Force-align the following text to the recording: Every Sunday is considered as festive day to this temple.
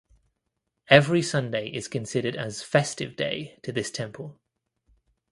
Every 0.87 1.21
Sunday 1.21 1.69
is 1.69 1.87
considered 1.87 2.35
as 2.35 2.63
festive 2.63 3.15
day 3.15 3.59
to 3.61 3.71
this 3.71 3.91
temple. 3.91 4.41